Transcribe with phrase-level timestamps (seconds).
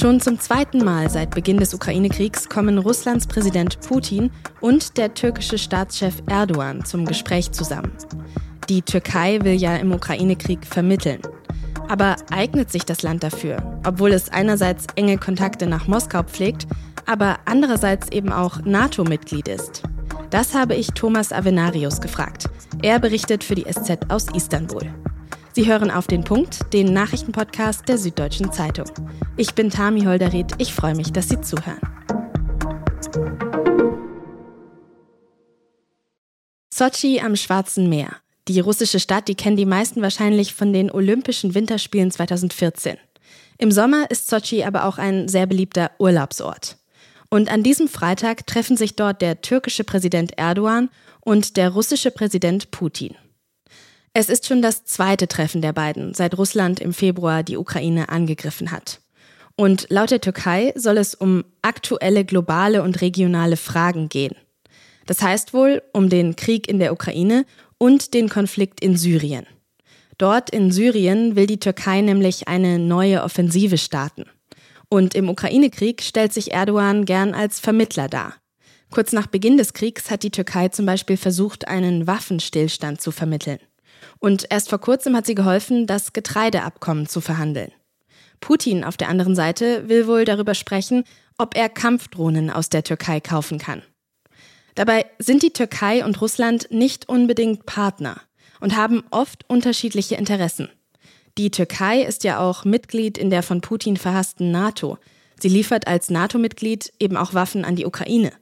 [0.00, 4.30] Schon zum zweiten Mal seit Beginn des Ukraine-Kriegs kommen Russlands Präsident Putin
[4.62, 7.92] und der türkische Staatschef Erdogan zum Gespräch zusammen.
[8.70, 11.20] Die Türkei will ja im Ukraine-Krieg vermitteln.
[11.86, 16.66] Aber eignet sich das Land dafür, obwohl es einerseits enge Kontakte nach Moskau pflegt,
[17.04, 19.82] aber andererseits eben auch NATO-Mitglied ist?
[20.30, 22.48] Das habe ich Thomas Avenarius gefragt.
[22.80, 24.90] Er berichtet für die SZ aus Istanbul.
[25.52, 28.86] Sie hören auf den Punkt, den Nachrichtenpodcast der Süddeutschen Zeitung.
[29.36, 30.52] Ich bin Tami Holderried.
[30.58, 31.80] Ich freue mich, dass Sie zuhören.
[36.72, 38.16] Sochi am Schwarzen Meer.
[38.46, 42.96] Die russische Stadt, die kennen die meisten wahrscheinlich von den Olympischen Winterspielen 2014.
[43.58, 46.78] Im Sommer ist Sochi aber auch ein sehr beliebter Urlaubsort.
[47.28, 50.90] Und an diesem Freitag treffen sich dort der türkische Präsident Erdogan
[51.20, 53.16] und der russische Präsident Putin.
[54.12, 58.72] Es ist schon das zweite Treffen der beiden, seit Russland im Februar die Ukraine angegriffen
[58.72, 59.00] hat.
[59.54, 64.34] Und laut der Türkei soll es um aktuelle globale und regionale Fragen gehen.
[65.06, 67.46] Das heißt wohl um den Krieg in der Ukraine
[67.78, 69.46] und den Konflikt in Syrien.
[70.18, 74.24] Dort in Syrien will die Türkei nämlich eine neue Offensive starten.
[74.88, 78.34] Und im Ukraine-Krieg stellt sich Erdogan gern als Vermittler dar.
[78.90, 83.60] Kurz nach Beginn des Kriegs hat die Türkei zum Beispiel versucht, einen Waffenstillstand zu vermitteln.
[84.20, 87.72] Und erst vor kurzem hat sie geholfen, das Getreideabkommen zu verhandeln.
[88.40, 91.04] Putin auf der anderen Seite will wohl darüber sprechen,
[91.38, 93.82] ob er Kampfdrohnen aus der Türkei kaufen kann.
[94.74, 98.20] Dabei sind die Türkei und Russland nicht unbedingt Partner
[98.60, 100.68] und haben oft unterschiedliche Interessen.
[101.38, 104.98] Die Türkei ist ja auch Mitglied in der von Putin verhassten NATO.
[105.40, 108.32] Sie liefert als NATO-Mitglied eben auch Waffen an die Ukraine.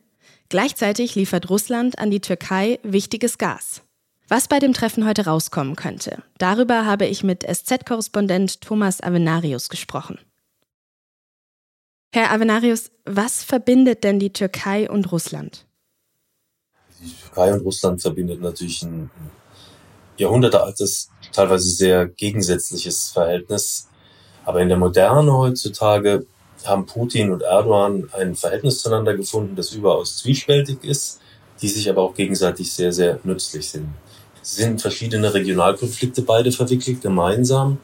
[0.49, 3.83] Gleichzeitig liefert Russland an die Türkei wichtiges Gas.
[4.31, 10.19] Was bei dem Treffen heute rauskommen könnte, darüber habe ich mit SZ-Korrespondent Thomas Avenarius gesprochen.
[12.13, 15.65] Herr Avenarius, was verbindet denn die Türkei und Russland?
[17.01, 19.11] Die Türkei und Russland verbindet natürlich ein
[20.19, 23.89] jahrhundertealtes, teilweise sehr gegensätzliches Verhältnis.
[24.45, 26.27] Aber in der Moderne heutzutage
[26.65, 31.21] haben Putin und Erdogan ein Verhältnis zueinander gefunden, das überaus zwiespältig ist,
[31.63, 33.89] die sich aber auch gegenseitig sehr, sehr nützlich sind.
[34.51, 37.77] Sind in verschiedene Regionalkonflikte beide verwickelt, gemeinsam.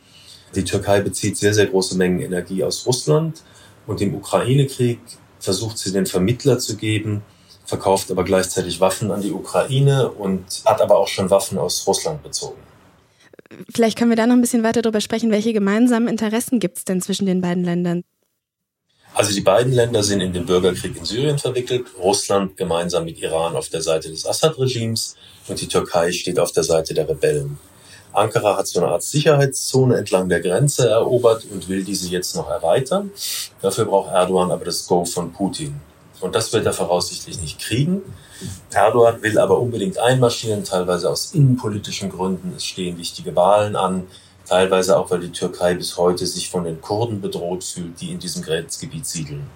[0.55, 3.43] Die Türkei bezieht sehr, sehr große Mengen Energie aus Russland
[3.87, 4.99] und im Ukraine-Krieg
[5.41, 7.21] versucht sie den Vermittler zu geben,
[7.67, 12.23] verkauft aber gleichzeitig Waffen an die Ukraine und hat aber auch schon Waffen aus Russland
[12.23, 12.63] bezogen.
[13.75, 16.85] Vielleicht können wir da noch ein bisschen weiter darüber sprechen, welche gemeinsamen Interessen gibt es
[16.87, 18.05] denn zwischen den beiden Ländern?
[19.15, 21.87] Also die beiden Länder sind in den Bürgerkrieg in Syrien verwickelt.
[21.99, 25.15] Russland gemeinsam mit Iran auf der Seite des Assad-Regimes
[25.47, 27.57] und die Türkei steht auf der Seite der Rebellen.
[28.13, 32.51] Ankara hat so eine Art Sicherheitszone entlang der Grenze erobert und will diese jetzt noch
[32.51, 33.13] erweitern.
[33.63, 35.81] Dafür braucht Erdogan aber das Go von Putin.
[36.21, 38.03] Und das wird er voraussichtlich nicht kriegen.
[38.73, 42.53] Erdogan will aber unbedingt einmarschieren, teilweise aus innenpolitischen Gründen.
[42.57, 44.07] Es stehen wichtige Wahlen an
[44.47, 48.19] teilweise auch, weil die Türkei bis heute sich von den Kurden bedroht fühlt, die in
[48.19, 49.47] diesem Grenzgebiet siedeln.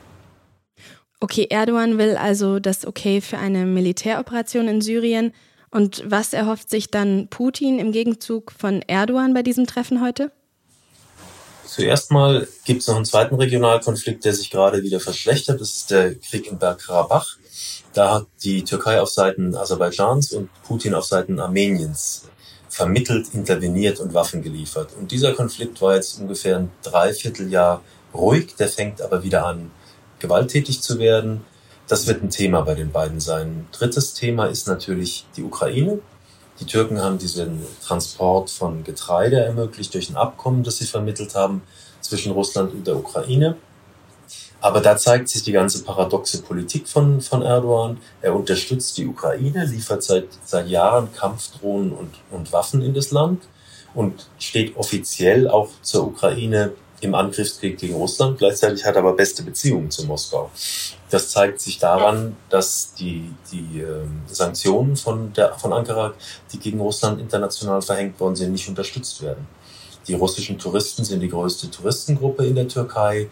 [1.21, 5.32] Okay, Erdogan will also das Okay für eine Militäroperation in Syrien.
[5.71, 10.31] Und was erhofft sich dann Putin im Gegenzug von Erdogan bei diesem Treffen heute?
[11.66, 15.60] Zuerst mal gibt es noch einen zweiten Regionalkonflikt, der sich gerade wieder verschlechtert.
[15.60, 17.37] Das ist der Krieg in Bergkarabach.
[17.93, 22.25] Da hat die Türkei auf Seiten Aserbaidschans und Putin auf Seiten Armeniens
[22.78, 24.91] vermittelt, interveniert und Waffen geliefert.
[24.97, 27.83] Und dieser Konflikt war jetzt ungefähr ein Dreivierteljahr
[28.15, 29.72] ruhig, der fängt aber wieder an,
[30.21, 31.41] gewalttätig zu werden.
[31.88, 33.67] Das wird ein Thema bei den beiden sein.
[33.72, 35.99] Drittes Thema ist natürlich die Ukraine.
[36.61, 41.62] Die Türken haben diesen Transport von Getreide ermöglicht durch ein Abkommen, das sie vermittelt haben
[42.00, 43.56] zwischen Russland und der Ukraine.
[44.61, 47.99] Aber da zeigt sich die ganze paradoxe Politik von, von Erdogan.
[48.23, 53.43] Er unterstützt die Ukraine, liefert seit, seit Jahren Kampfdrohnen und, und Waffen in das Land
[53.95, 58.38] und steht offiziell auch zur Ukraine im Angriffskrieg gegen Russland.
[58.38, 60.50] Gleichzeitig hat er aber beste Beziehungen zu Moskau.
[61.11, 66.15] Das zeigt sich daran, dass die, die äh, Sanktionen von, der, von Ankara,
[66.53, 69.47] die gegen Russland international verhängt worden sind, nicht unterstützt werden.
[70.06, 73.29] Die russischen Touristen sind die größte Touristengruppe in der Türkei.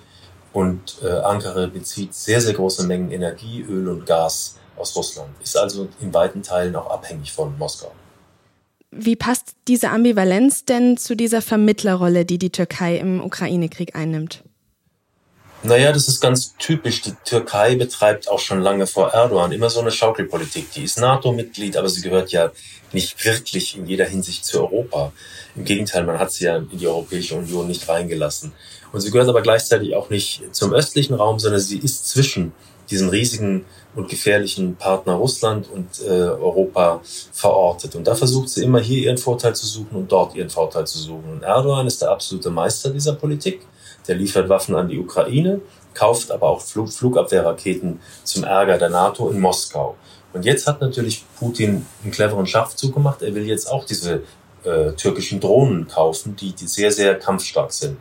[0.57, 5.55] Und äh, Ankara bezieht sehr, sehr große Mengen Energie, Öl und Gas aus Russland, ist
[5.55, 7.93] also in weiten Teilen auch abhängig von Moskau.
[8.91, 14.45] Wie passt diese Ambivalenz denn zu dieser Vermittlerrolle, die die Türkei im Ukraine-Krieg einnimmt?
[15.63, 17.03] Naja, das ist ganz typisch.
[17.03, 20.71] Die Türkei betreibt auch schon lange vor Erdogan immer so eine Schaukelpolitik.
[20.73, 22.51] Die ist NATO-Mitglied, aber sie gehört ja
[22.93, 25.13] nicht wirklich in jeder Hinsicht zu Europa.
[25.55, 28.53] Im Gegenteil, man hat sie ja in die Europäische Union nicht reingelassen.
[28.97, 32.55] Und sie gehört aber gleichzeitig auch nicht zum östlichen Raum, sondern sie ist zwischen
[32.89, 37.95] diesen riesigen und gefährlichen Partner Russland und äh, Europa verortet.
[37.95, 40.97] Und da versucht sie immer hier ihren Vorteil zu suchen und dort ihren Vorteil zu
[40.97, 41.31] suchen.
[41.31, 43.67] Und Erdogan ist der absolute Meister dieser Politik.
[44.09, 45.61] Der liefert Waffen an die Ukraine,
[45.93, 49.97] kauft aber auch Flug Flugabwehrraketen zum Ärger der NATO in Moskau.
[50.33, 53.21] Und jetzt hat natürlich Putin einen cleveren Schachzug gemacht.
[53.21, 54.23] Er will jetzt auch diese
[54.65, 57.99] äh, türkischen Drohnen kaufen, die, die sehr, sehr kampfstark sind.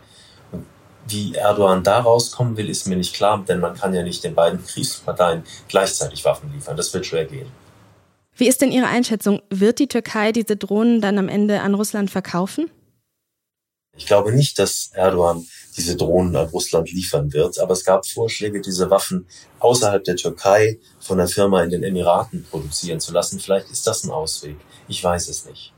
[1.07, 4.33] Wie Erdogan da rauskommen will, ist mir nicht klar, denn man kann ja nicht den
[4.33, 6.75] beiden Kriegsparteien gleichzeitig Waffen liefern.
[6.75, 7.47] Das wird schwer gehen.
[8.35, 9.41] Wie ist denn Ihre Einschätzung?
[9.49, 12.69] Wird die Türkei diese Drohnen dann am Ende an Russland verkaufen?
[13.97, 15.45] Ich glaube nicht, dass Erdogan
[15.77, 19.27] diese Drohnen an Russland liefern wird, aber es gab Vorschläge, diese Waffen
[19.59, 23.39] außerhalb der Türkei von der Firma in den Emiraten produzieren zu lassen.
[23.39, 24.57] Vielleicht ist das ein Ausweg.
[24.87, 25.74] Ich weiß es nicht.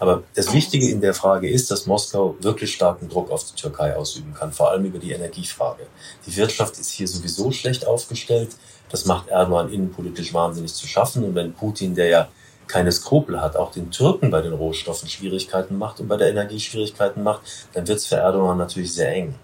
[0.00, 3.94] Aber das Wichtige in der Frage ist, dass Moskau wirklich starken Druck auf die Türkei
[3.94, 5.86] ausüben kann, vor allem über die Energiefrage.
[6.26, 8.56] Die Wirtschaft ist hier sowieso schlecht aufgestellt.
[8.88, 11.22] Das macht Erdogan innenpolitisch wahnsinnig zu schaffen.
[11.22, 12.28] Und wenn Putin, der ja
[12.66, 16.60] keine Skrupel hat, auch den Türken bei den Rohstoffen Schwierigkeiten macht und bei der Energie
[16.60, 17.42] Schwierigkeiten macht,
[17.74, 19.34] dann wird es für Erdogan natürlich sehr eng.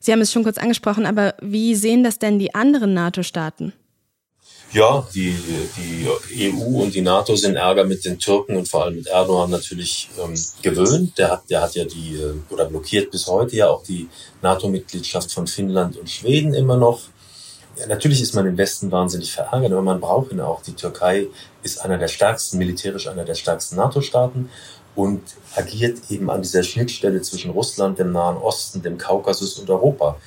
[0.00, 3.72] Sie haben es schon kurz angesprochen, aber wie sehen das denn die anderen NATO-Staaten?
[4.76, 5.34] Ja, die,
[5.78, 9.48] die EU und die NATO sind Ärger mit den Türken und vor allem mit Erdogan
[9.48, 11.16] natürlich ähm, gewöhnt.
[11.16, 14.06] Der hat, der hat ja die, äh, oder blockiert bis heute ja auch die
[14.42, 17.00] NATO-Mitgliedschaft von Finnland und Schweden immer noch.
[17.78, 20.60] Ja, natürlich ist man im Westen wahnsinnig verärgert, aber man braucht ihn auch.
[20.60, 21.28] Die Türkei
[21.62, 24.50] ist einer der stärksten, militärisch einer der stärksten NATO-Staaten
[24.94, 25.22] und
[25.54, 30.18] agiert eben an dieser Schnittstelle zwischen Russland, dem Nahen Osten, dem Kaukasus und Europa.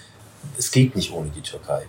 [0.57, 1.85] Es geht nicht ohne die Türkei.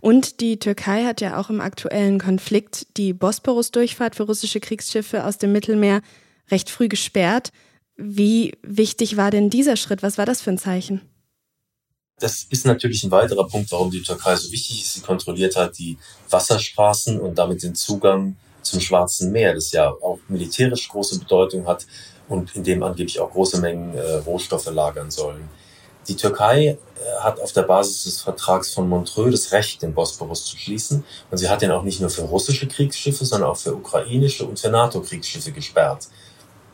[0.00, 5.38] Und die Türkei hat ja auch im aktuellen Konflikt die Bosporus-Durchfahrt für russische Kriegsschiffe aus
[5.38, 6.02] dem Mittelmeer
[6.50, 7.50] recht früh gesperrt.
[7.96, 10.02] Wie wichtig war denn dieser Schritt?
[10.02, 11.00] Was war das für ein Zeichen?
[12.20, 14.94] Das ist natürlich ein weiterer Punkt, warum die Türkei so wichtig ist.
[14.94, 15.98] Sie kontrolliert halt die
[16.30, 21.86] Wasserstraßen und damit den Zugang zum Schwarzen Meer, das ja auch militärisch große Bedeutung hat
[22.28, 25.48] und in dem angeblich auch große Mengen äh, Rohstoffe lagern sollen.
[26.08, 26.76] Die Türkei äh,
[27.20, 31.04] hat auf der Basis des Vertrags von Montreux das Recht, den Bosporus zu schließen.
[31.30, 34.58] Und sie hat den auch nicht nur für russische Kriegsschiffe, sondern auch für ukrainische und
[34.58, 36.08] für NATO-Kriegsschiffe gesperrt.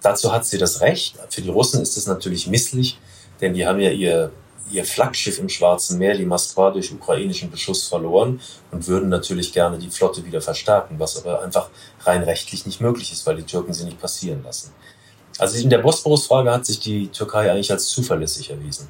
[0.00, 1.16] Dazu hat sie das Recht.
[1.28, 2.98] Für die Russen ist es natürlich misslich,
[3.40, 4.30] denn die haben ja ihr
[4.70, 8.40] ihr Flaggschiff im Schwarzen Meer, die Moskwa, durch ukrainischen Beschuss verloren
[8.70, 11.68] und würden natürlich gerne die Flotte wieder verstärken, was aber einfach
[12.04, 14.72] rein rechtlich nicht möglich ist, weil die Türken sie nicht passieren lassen.
[15.38, 18.88] Also in der Bosporus-Frage hat sich die Türkei eigentlich als zuverlässig erwiesen.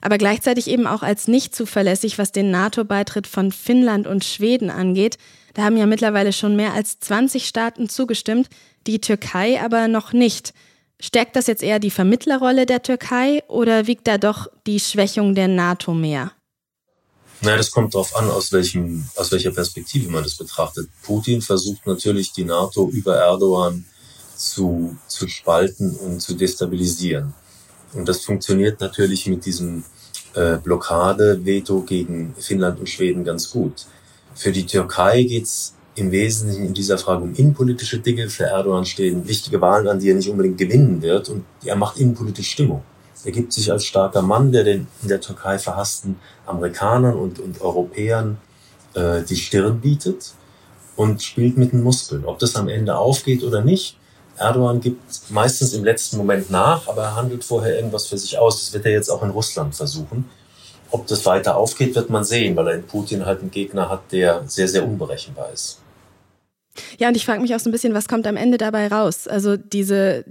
[0.00, 5.18] Aber gleichzeitig eben auch als nicht zuverlässig, was den NATO-Beitritt von Finnland und Schweden angeht.
[5.54, 8.48] Da haben ja mittlerweile schon mehr als 20 Staaten zugestimmt,
[8.86, 10.54] die Türkei aber noch nicht.
[11.00, 15.48] Stärkt das jetzt eher die Vermittlerrolle der Türkei oder wiegt da doch die Schwächung der
[15.48, 16.32] NATO mehr?
[17.40, 20.88] Naja, das kommt darauf an, aus, welchem, aus welcher Perspektive man das betrachtet.
[21.02, 23.84] Putin versucht natürlich, die NATO über Erdogan
[24.36, 27.34] zu, zu spalten und zu destabilisieren.
[27.94, 29.84] Und das funktioniert natürlich mit diesem
[30.34, 33.86] äh, Blockade-Veto gegen Finnland und Schweden ganz gut.
[34.34, 38.28] Für die Türkei geht's im Wesentlichen in dieser Frage um innenpolitische Dinge.
[38.28, 41.28] Für Erdogan stehen wichtige Wahlen an, die er nicht unbedingt gewinnen wird.
[41.28, 42.82] Und er macht innenpolitische Stimmung.
[43.24, 46.16] Er gibt sich als starker Mann, der den in der Türkei verhassten
[46.46, 48.38] Amerikanern und, und Europäern
[48.94, 50.34] äh, die Stirn bietet
[50.94, 52.24] und spielt mit den Muskeln.
[52.24, 53.97] Ob das am Ende aufgeht oder nicht,
[54.38, 58.60] Erdogan gibt meistens im letzten Moment nach, aber er handelt vorher irgendwas für sich aus.
[58.60, 60.28] Das wird er jetzt auch in Russland versuchen.
[60.90, 64.12] Ob das weiter aufgeht, wird man sehen, weil er in Putin halt einen Gegner hat,
[64.12, 65.80] der sehr, sehr unberechenbar ist.
[66.98, 69.26] Ja, und ich frage mich auch so ein bisschen, was kommt am Ende dabei raus?
[69.26, 70.24] Also diese,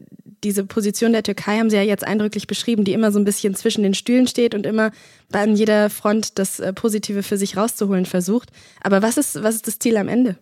[0.44, 3.54] diese Position der Türkei haben Sie ja jetzt eindrücklich beschrieben, die immer so ein bisschen
[3.56, 4.92] zwischen den Stühlen steht und immer
[5.32, 8.50] an jeder Front das äh, Positive für sich rauszuholen versucht.
[8.82, 10.38] Aber was ist, was ist das Ziel am Ende?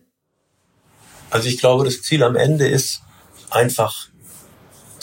[1.30, 3.00] Also ich glaube, das Ziel am Ende ist
[3.50, 4.08] einfach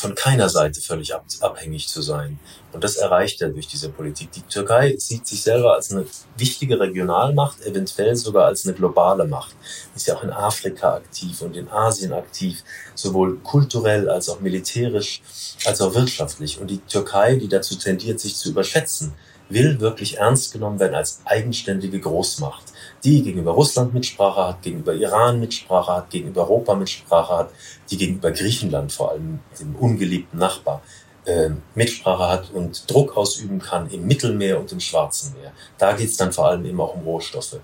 [0.04, 2.38] von keiner Seite völlig abhängig zu sein.
[2.74, 4.34] Und das erreicht er durch diese Politik.
[4.34, 9.56] Die Türkei sieht sich selber als eine wichtige Regionalmacht, eventuell sogar als eine globale Macht.
[9.96, 12.64] Ist ja auch in Afrika aktiv und in Asien aktiv,
[12.96, 15.22] sowohl kulturell als auch militärisch,
[15.66, 16.60] als auch wirtschaftlich.
[16.60, 19.14] Und die Türkei, die dazu tendiert, sich zu überschätzen,
[19.48, 22.73] will wirklich ernst genommen werden als eigenständige Großmacht,
[23.04, 27.50] die gegenüber Russland Mitsprache hat, gegenüber Iran Mitsprache hat, gegenüber Europa Mitsprache hat,
[27.90, 30.82] die gegenüber Griechenland vor allem, dem ungeliebten Nachbar,
[31.26, 35.52] äh, Mitsprache hat und Druck ausüben kann im Mittelmeer und im Schwarzen Meer.
[35.78, 37.60] Da geht es dann vor allem eben auch um Rohstoffe.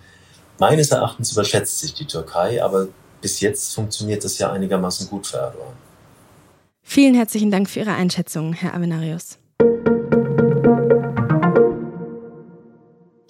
[0.59, 2.87] Meines Erachtens überschätzt sich die Türkei, aber
[3.21, 5.73] bis jetzt funktioniert das ja einigermaßen gut für Erdogan.
[6.81, 9.37] Vielen herzlichen Dank für Ihre Einschätzung, Herr Avenarius.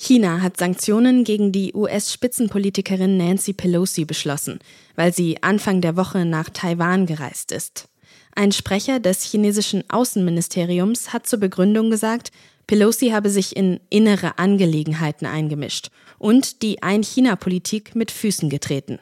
[0.10, 4.58] China hat Sanktionen gegen die US-Spitzenpolitikerin Nancy Pelosi beschlossen,
[4.96, 7.90] weil sie Anfang der Woche nach Taiwan gereist ist.
[8.34, 12.32] Ein Sprecher des chinesischen Außenministeriums hat zur Begründung gesagt,
[12.66, 18.98] Pelosi habe sich in innere Angelegenheiten eingemischt und die Ein-China-Politik mit Füßen getreten.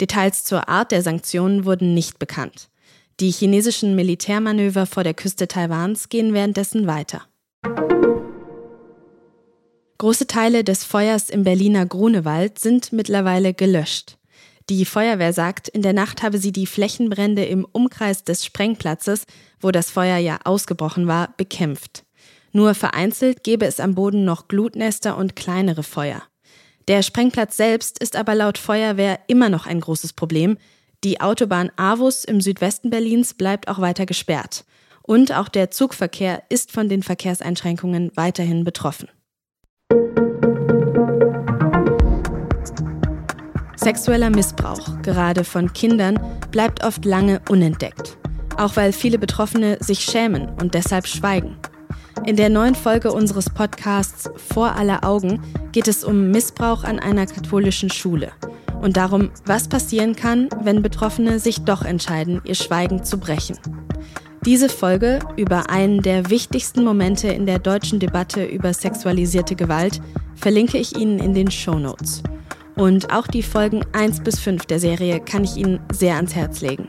[0.00, 2.70] Details zur Art der Sanktionen wurden nicht bekannt.
[3.20, 7.22] Die chinesischen Militärmanöver vor der Küste Taiwans gehen währenddessen weiter.
[10.00, 14.16] Große Teile des Feuers im Berliner Grunewald sind mittlerweile gelöscht.
[14.70, 19.26] Die Feuerwehr sagt, in der Nacht habe sie die Flächenbrände im Umkreis des Sprengplatzes,
[19.60, 22.06] wo das Feuer ja ausgebrochen war, bekämpft.
[22.52, 26.22] Nur vereinzelt gäbe es am Boden noch Glutnester und kleinere Feuer.
[26.88, 30.56] Der Sprengplatz selbst ist aber laut Feuerwehr immer noch ein großes Problem.
[31.04, 34.64] Die Autobahn Avus im Südwesten Berlins bleibt auch weiter gesperrt.
[35.02, 39.10] Und auch der Zugverkehr ist von den Verkehrseinschränkungen weiterhin betroffen.
[43.82, 46.20] Sexueller Missbrauch, gerade von Kindern,
[46.50, 48.18] bleibt oft lange unentdeckt.
[48.58, 51.56] Auch weil viele Betroffene sich schämen und deshalb schweigen.
[52.26, 55.40] In der neuen Folge unseres Podcasts Vor aller Augen
[55.72, 58.32] geht es um Missbrauch an einer katholischen Schule
[58.82, 63.58] und darum, was passieren kann, wenn Betroffene sich doch entscheiden, ihr Schweigen zu brechen.
[64.44, 70.02] Diese Folge über einen der wichtigsten Momente in der deutschen Debatte über sexualisierte Gewalt
[70.34, 72.22] verlinke ich Ihnen in den Show Notes.
[72.80, 76.62] Und auch die Folgen 1 bis 5 der Serie kann ich Ihnen sehr ans Herz
[76.62, 76.88] legen.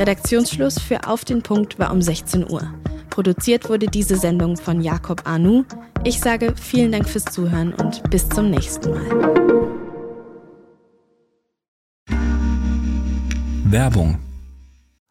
[0.00, 2.74] Redaktionsschluss für Auf den Punkt war um 16 Uhr.
[3.08, 5.62] Produziert wurde diese Sendung von Jakob Anu.
[6.02, 9.34] Ich sage vielen Dank fürs Zuhören und bis zum nächsten Mal.
[13.66, 14.18] Werbung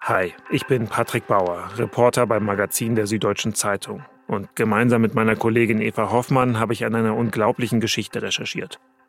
[0.02, 4.04] Hi, ich bin Patrick Bauer, Reporter beim Magazin der Süddeutschen Zeitung.
[4.28, 8.82] Und gemeinsam mit meiner Kollegin Eva Hoffmann habe ich an einer unglaublichen Geschichte recherchiert.